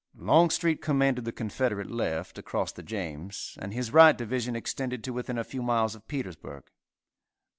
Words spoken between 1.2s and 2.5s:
the Confederate left,